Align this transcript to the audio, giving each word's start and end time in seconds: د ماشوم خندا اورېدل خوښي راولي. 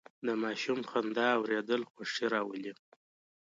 د 0.25 0.27
ماشوم 0.43 0.79
خندا 0.89 1.27
اورېدل 1.37 1.81
خوښي 1.91 2.25
راولي. 2.33 2.73